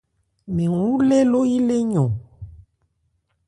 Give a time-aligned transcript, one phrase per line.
[0.55, 2.11] Mɛn wu lê ló-yí lê yɔn.